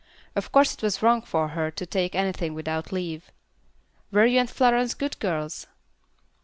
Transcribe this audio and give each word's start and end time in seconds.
Of 0.35 0.51
course 0.51 0.73
it 0.73 0.81
was 0.81 1.03
wrong 1.03 1.21
for 1.21 1.49
her 1.49 1.69
to 1.69 1.85
take 1.85 2.15
anything 2.15 2.55
without 2.55 2.91
leave. 2.91 3.29
Were 4.11 4.25
you 4.25 4.39
and 4.39 4.49
Florence 4.49 4.95
good 4.95 5.19
girls?" 5.19 5.67